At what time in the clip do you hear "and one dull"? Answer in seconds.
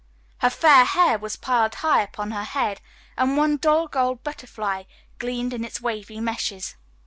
3.17-3.87